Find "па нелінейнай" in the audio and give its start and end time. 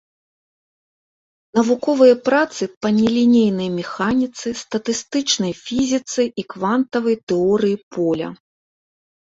2.85-3.69